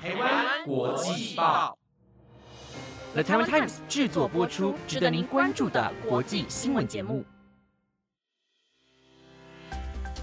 [0.00, 1.76] 台湾国际报
[3.14, 7.24] ，The Taiwan Times 制作播出，值得您关注的国际新闻节目。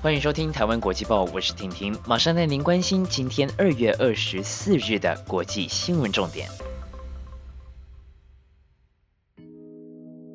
[0.01, 6.49] 欢迎收听台湾国际报，我是婷婷，马上带您关心今天二月二十四日的国际新闻重点。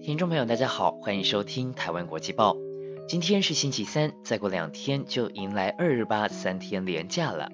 [0.02, 2.54] 听众朋友，大家好，欢迎收听台湾国际报。
[3.08, 7.50] 今天是星期三，再过两天就迎来二日八三天连假了。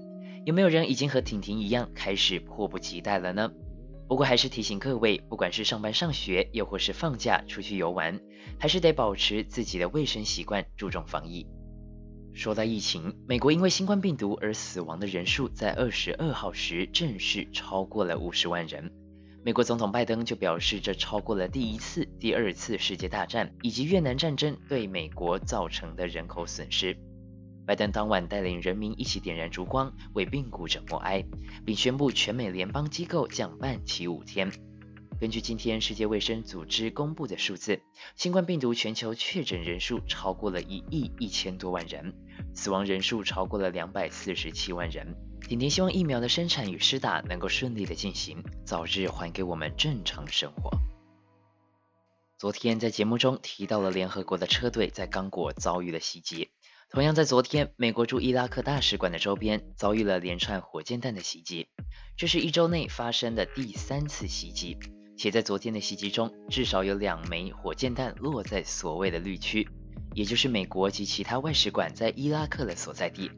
[0.46, 3.50] 有没有人已经和婷婷一样开始迫不及待了呢？
[4.06, 8.20] 不过还是提醒各位，不管是上班上学，又或是放假出去游玩，
[8.56, 11.48] 还是得保持自己的卫生习惯，注重防疫。
[12.32, 18.92] 说到疫情，美国因为新冠病毒而死亡的人数在二十二号时正式超过了五十万人。
[19.44, 26.96] 美国总统拜登就表示，这超过了第一次、第二次世界大战以及越南战争对美国造成的人口损失。
[27.66, 31.24] 拜登当晚带领人民一起点燃烛光，为病故者默哀，
[31.64, 34.52] 并宣布全美联邦机构降半旗五天。
[35.18, 37.80] 根据今天世界卫生组织公布的数字，
[38.14, 42.14] 新冠病毒全球确诊人数超过了一亿一千多万人，
[42.54, 45.16] 死亡人数超过了两百四十七万人。
[45.48, 50.70] 婷婷希望疫苗的生产与施打能够顺利的进行，早日还给我们正常生活。
[52.38, 56.50] 昨天在节目中提到了联合国的车队在刚果遭遇了袭击，
[56.88, 61.68] 同样在昨天，美国驻伊拉克大使馆的周边遭遇了连串火箭弹的袭击，
[62.16, 64.78] 这是一周内发生的第三次袭击。
[65.18, 69.68] 且在昨天的袭击中，至少有两枚火箭弹落在所谓的绿区，
[70.14, 73.30] 也就是美国及其他外使馆在伊拉克的所在地。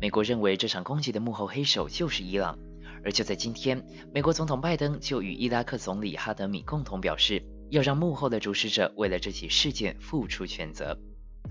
[0.00, 2.58] 美国认为这场攻击的幕后黑手就是伊朗。
[3.04, 10.98] 而就在今天，美国总统拜登就与伊拉克总理哈德米共同表示，要让幕后的主使者为了这起事件付出全责。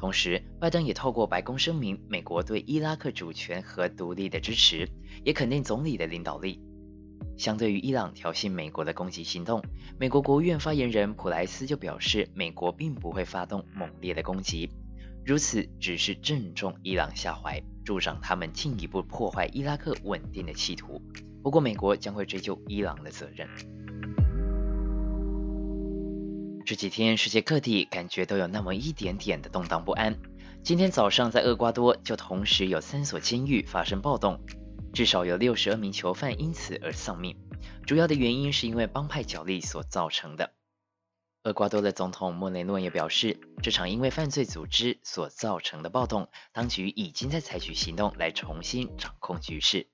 [0.03, 4.85] 同时，拜登也透过白宫声明美国对伊拉克主权和独立的支持，
[5.23, 6.59] 也肯定总理的领导力。
[7.37, 9.63] 相对于伊朗挑衅美国的攻击行动，
[9.97, 14.69] 美国国务院发言人普莱斯就表示，美国并不会发动猛烈的攻击，
[15.25, 21.01] 如此只是正中伊朗下怀，助长他们进一步破坏伊拉克稳定的企图。
[21.41, 23.47] 不过，美国将会追究伊朗的责任。
[26.65, 30.17] 这几天，世界各地感觉都有那么一点点的动荡不安。
[30.63, 34.39] 今天早上，在厄瓜多就同时有三所监狱发生暴动。
[34.93, 37.35] 至少有六十二名囚犯因此而丧命，
[37.85, 40.53] 主要的原因是因为帮派角力所造成的。
[41.43, 49.87] 厄瓜多的总统莫雷诺也表示，这场因为犯罪组织所造成的暴动，当局已经在采取行动来重新掌控局势。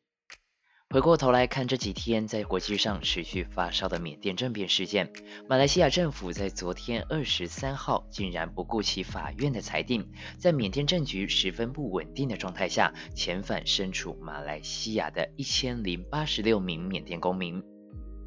[0.91, 5.07] 回过头来看这几天在国际上持续发烧的缅甸政变事件，
[5.47, 17.61] 马来西亚政府在昨天二十三号竟然不顾其法院的裁定，在缅甸政局十分不稳定的状态下，遣返身处马来西亚的一千零八十六名缅甸公民。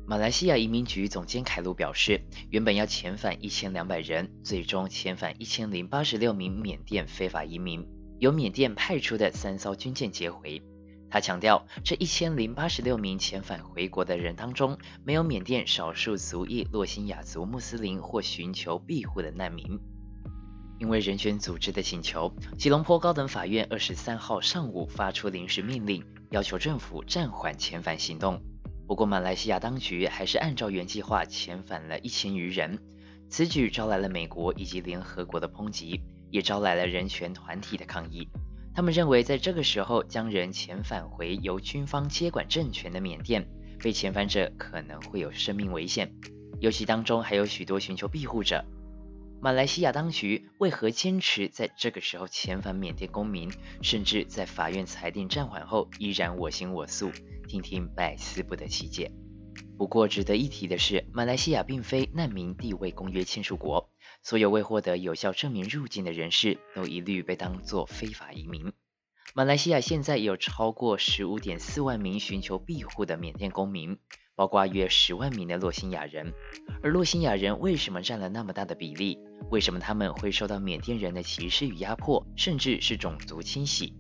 [0.06, 7.84] 马来西亚移民局总监凯路表示，原本要遣返一千两百人，最终遣返一千零八十六名缅甸非法移民，
[8.20, 10.62] 由缅甸派出的三艘军舰接回。
[11.12, 19.78] 他强调，这一千零八十六名遣返回国的人当中，没有缅甸少数族裔洛辛亚族穆斯林或寻求庇护的难民。
[20.78, 28.40] 因为人权组织的请求，吉隆坡高等法院二十三号上午发出临时命令，要求政府暂缓遣返行动。
[28.88, 32.78] 不过，马来西亚当局还是按照原计划遣返了一千余人。
[33.28, 36.00] 此举招来了美国以及联合国的抨击，
[36.30, 38.26] 也招来了人权团体的抗议。
[38.74, 43.46] 他们认为，在这个时候将人遣返回由军方接管政权的缅甸，
[43.78, 46.10] 被遣返者可能会有生命危险，
[46.58, 48.64] 尤其当中还有许多寻求庇护者。
[49.42, 53.50] 马来西亚当局为何坚持在这个时候遣返缅甸公民，
[53.82, 57.10] 甚至在法院裁定暂缓后依然我行我素？
[57.48, 59.10] 听听百思不得其解。
[59.78, 63.90] 不过值得一提的是，马来西亚并非难民地位公约签署国。
[64.22, 68.72] 所有未获得有效证明入境的人士都一律被当作非法移民。
[69.34, 73.98] 马来西亚现在有超过十五点四万名寻求庇护的缅甸公民，
[74.36, 76.34] 包括约十万名的洛辛亚人。
[76.82, 79.18] 而洛辛亚人为什么占了那么大的比例？
[79.50, 83.96] 为什么他们会受到缅甸人的歧视与压迫，甚至是种族清洗？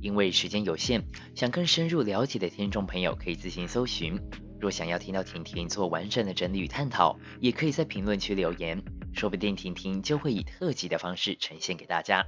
[0.00, 4.20] 因为时间有限，想更深入了解的听众朋友可以自行搜寻。
[4.64, 8.82] 若想要听到婷婷做完整的整理与探讨，也可以在评论区留言。
[9.12, 12.24] 说不定婷婷就会以特辑的方式呈现给大家，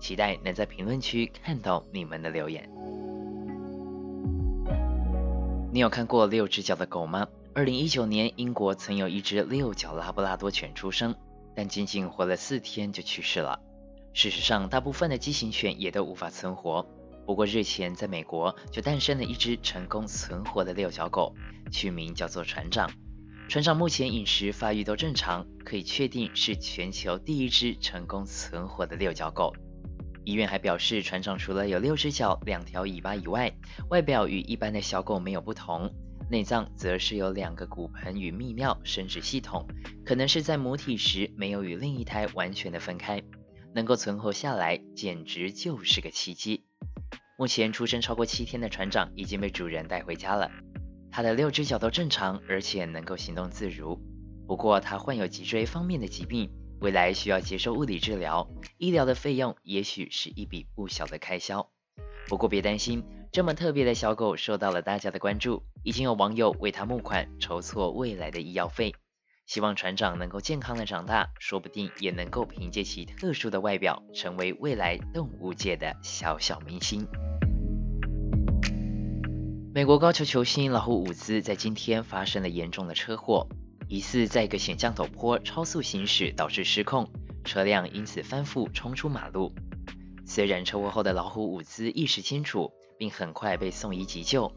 [0.00, 2.66] 期待能在评论区看到你们的留言。
[5.70, 7.28] 你有看过六只脚的狗吗？
[7.52, 11.14] 二零一九年，英国曾有一只六角拉布拉多犬出生，
[11.54, 13.60] 但仅仅活了四天就去世了。
[14.14, 16.86] 事实上，大部分的畸形犬也都无法存活。
[17.28, 21.34] 不过日前在美国就诞生了一只成功存活的六角狗，
[21.70, 22.90] 取名叫做船长。
[23.50, 29.52] 船长目前饮食发育都正常，可以确定是全球第一只成功存活的六角狗。
[30.24, 33.52] 医院还表示，船长除了有六只脚、两条尾巴以外，
[33.90, 35.92] 外表与一般的小狗没有不同，
[36.30, 39.68] 内脏则是有两个骨盆与泌尿生殖系统，
[40.02, 43.22] 可能是在母体时没有与另一胎完全的分开，
[43.74, 46.64] 能够存活下来，简直就是个奇迹。
[47.40, 50.50] 目前出生超过七天的船长已经被主人带回家了。
[51.08, 53.96] 它的六只脚都正常，而且能够行动自如。
[54.48, 56.50] 不过，它患有脊椎方面的疾病，
[56.80, 61.70] 未来需要接受物理治疗，医疗的费用也许是一笔不小的开销。
[62.26, 68.96] 不过别担心，这么特别的小狗受到了大家的关注，已经有网友为它募款筹措未来的医药费。
[69.48, 77.08] 希望船长能够健康的长大，说不定也能够凭借其特殊的外表，成为未来动物界的小小明星。
[79.74, 83.48] 美国高球球星老虎伍兹在今天发生了严重的车祸，
[83.88, 87.10] 疑似在一个险降陡坡超速行驶导致失控，
[87.42, 89.54] 车辆因此翻覆冲出马路。
[90.26, 94.52] 虽然车祸后的老虎伍兹意识清楚，并很快被送医急救，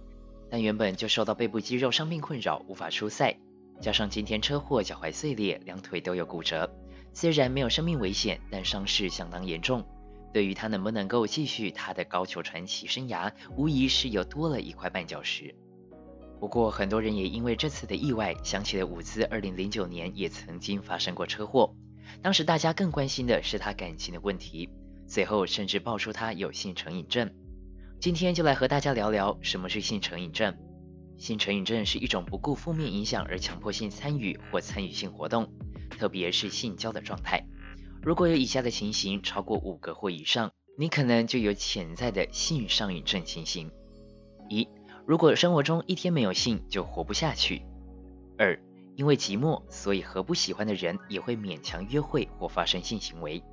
[0.49, 3.37] 但原本就受到背部肌肉伤病困扰，无法出赛，
[3.81, 6.69] 加上今天车祸脚踝碎裂，两腿都有骨折，
[7.13, 9.83] 虽然没有生命危险，但伤势相当严重。
[10.31, 15.53] 对于他能不能够继续他的高球传奇生涯，无疑是有多了一块绊脚石。
[16.39, 21.75] 不过，很多人也因为这次的意外，想起了伍兹2009年也曾经发生过车祸。
[22.21, 24.69] 当时大家更关心的是他感情的问题，
[25.07, 27.31] 随后甚至爆出他有性成瘾症。
[27.99, 30.55] 今天就来和大家聊聊什么是性成瘾症。
[31.21, 35.53] 性成瘾症是一种不顾负面影响而强迫性参与或参与性活动，
[35.91, 37.45] 特别是性交的状态。
[38.01, 43.71] 如果有以下的情形超过五个或以上，你可能就有潜在的性上瘾症情形：
[44.49, 44.67] 一、
[45.05, 47.61] 如果生活中一天没有性就活不下去；
[48.39, 48.59] 二、
[48.95, 53.43] 因为寂寞，所以和不喜欢的人也会勉强约会或发生性行为；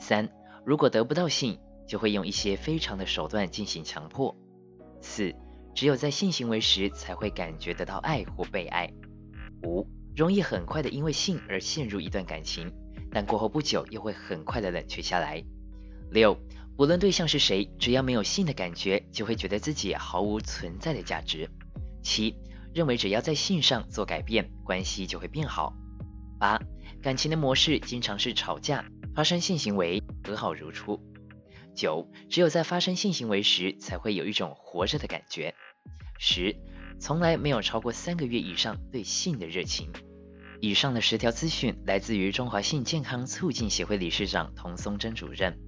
[0.00, 0.28] 三、
[0.64, 4.34] 如果得不到性，就会用一些非常的手段进行强迫；
[5.00, 5.32] 四、
[5.76, 8.88] 只有在性行为时才会感觉得到爱或被爱；
[9.62, 9.86] 五、
[10.16, 12.72] 容易很快的因为性而陷入一段感情。
[13.12, 15.44] 但过后不久又会很快的冷却下来。
[16.10, 16.38] 六，
[16.78, 21.50] 不论对象是谁，只要没有性的感觉，就会觉得自己毫无存在的价值。
[22.02, 22.34] 七，
[22.74, 25.74] 认为只要在性上做改变，关系就会变好。
[26.40, 26.58] 八，
[27.02, 30.98] 感情的模式经常是吵架，发生性行为，和好如初。
[31.74, 35.54] 九，只有在发生性行为时，才会有一种活着的感觉。
[36.18, 36.56] 十，
[36.98, 39.90] 从来没有超过三个月以上对性的热情。
[40.60, 45.58] 以上的十条资讯来自于中华性健康促进协会理事长童松珍主任。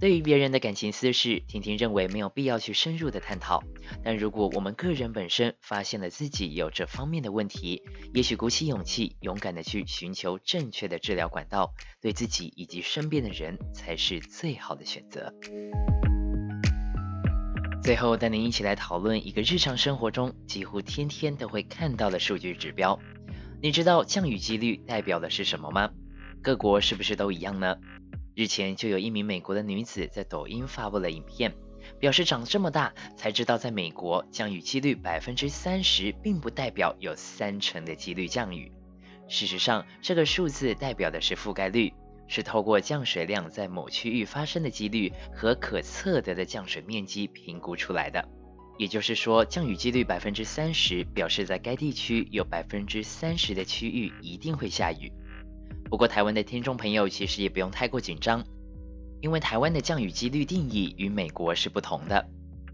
[0.00, 3.62] 对于别人的感情私事，婷婷认为没有必要去深入的探讨。
[4.02, 15.32] 但如果我们个人本身发现了自己有这方面的问题，也许鼓起勇气，勇敢的去寻求正确的治疗管道，对自己以及身边的人才是最好的选择。
[17.82, 22.96] 最后带您一起来讨论一个日常生活中几乎天天都会看到的数据指标。
[23.60, 25.90] 你知道降雨几率代表的是什么吗？
[26.42, 27.76] 各国是不是都一样呢？
[28.36, 31.52] 日前就有一名美国的女子在抖音发布了影片，
[31.98, 38.70] 表示长这么大才知道，在美国降雨几率百分之三十，并不代表有三成的几率降雨。
[39.28, 41.92] 事实上，这个数字代表的是覆盖率，
[42.28, 48.26] 是透过降水量在某区域发生的几率和可测得的降水面积评估出来的。
[48.78, 55.12] 也就是说，降雨几率百分之三十，表示在该地区有百分之三十的区域一定会下雨。
[55.90, 58.42] 不过，台湾的听众朋友其实也不用太过紧张，
[59.20, 62.26] 因为台湾的降雨几率定义与美国是不同的。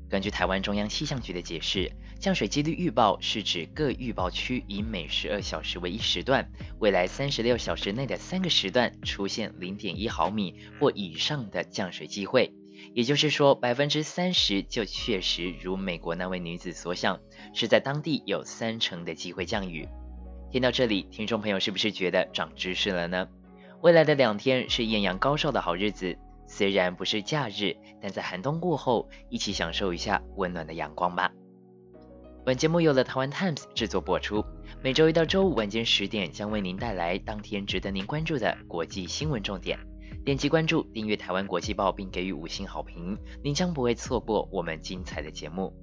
[0.09, 12.53] 根据台湾中央气象局的解释，降水几率预报是指各预报区以每十二小时为一时段，未来三十六小时内的三个时段出现零点一毫米或以上的降水机会。
[12.95, 17.21] 也就是说，百分之三十就确实如美国那位女子所想，
[17.53, 19.87] 是在当地有三成的机会降雨。
[20.51, 23.29] 听到这里，听众朋友是不是觉得长知识了呢？
[23.83, 26.17] 未来的两天是艳阳高照的好日子，
[26.49, 31.31] 虽然不是假日，但在寒冬过后，一起享受一下温暖的阳光吧。
[32.45, 34.43] 本节目由了台湾 Times 制作播出，
[34.83, 39.79] 每周一到周五晚间十点将为您带来当天值得您关注的国际新闻重点。
[40.25, 45.75] 点击关注、订阅台湾国际报，并给予五星好评，您将不会错过我们精彩的节目。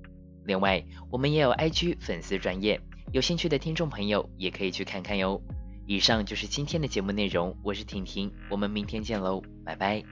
[0.46, 2.82] 另外，我们也有 IG 粉丝专业，
[3.12, 5.42] 有兴趣的听众朋友也可以去看看哟。
[5.88, 10.04] 以上就是今天的节目内容，我是婷婷，我们明天见喽，拜拜。